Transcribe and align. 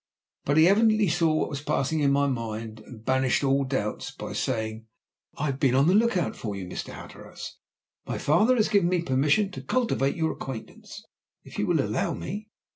But 0.45 0.57
he 0.57 0.67
evidently 0.67 1.07
saw 1.09 1.31
what 1.31 1.49
was 1.51 1.61
passing 1.61 1.99
in 1.99 2.11
my 2.11 2.25
mind, 2.25 2.79
and 2.79 3.05
banished 3.05 3.43
all 3.43 3.65
doubts 3.65 4.09
by 4.09 4.33
saying: 4.33 4.87
"I 5.37 5.45
have 5.45 5.59
been 5.59 5.75
on 5.75 5.85
the 5.85 5.93
look 5.93 6.17
out 6.17 6.35
for 6.35 6.55
you, 6.55 6.65
Mr. 6.65 6.91
Hatteras. 6.91 7.59
My 8.07 8.17
father 8.17 8.55
has 8.55 8.67
given 8.69 8.89
me 8.89 9.03
permission 9.03 9.51
to 9.51 9.61
cultivate 9.61 10.15
your 10.15 10.31
acquaintance, 10.31 11.05
if 11.43 11.59
you 11.59 11.67
will 11.67 11.81
allow 11.81 12.15
me." 12.15 12.49